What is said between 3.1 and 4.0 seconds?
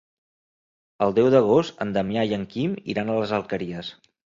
a les Alqueries.